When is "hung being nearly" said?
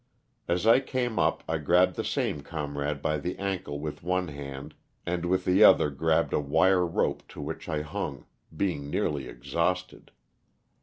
7.83-9.27